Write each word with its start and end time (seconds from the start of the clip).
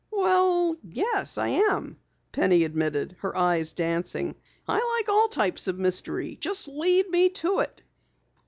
"Well, 0.09 0.77
yes, 0.81 1.37
I 1.37 1.49
am," 1.49 1.99
Penny 2.31 2.63
admitted, 2.63 3.17
her 3.19 3.37
eyes 3.37 3.71
dancing. 3.73 4.33
"I 4.67 4.93
like 4.97 5.09
all 5.15 5.27
types 5.27 5.67
of 5.67 5.77
mystery. 5.77 6.37
Just 6.41 6.67
lead 6.67 7.07
me 7.11 7.29
to 7.29 7.59
it!" 7.59 7.83